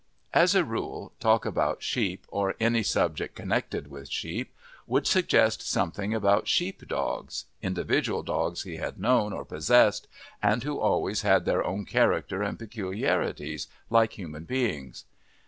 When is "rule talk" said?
0.65-1.45